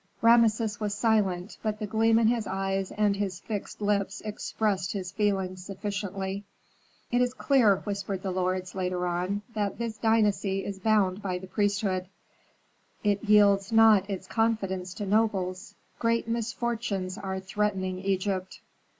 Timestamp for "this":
9.77-9.97